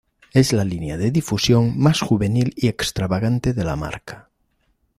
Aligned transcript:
Es 0.33 0.51
la 0.51 0.65
línea 0.65 0.97
de 0.97 1.11
difusión 1.11 1.77
más 1.77 2.01
juvenil 2.01 2.53
y 2.57 2.69
extravagante 2.69 3.53
de 3.53 3.63
la 3.63 3.75
marca. 3.75 4.31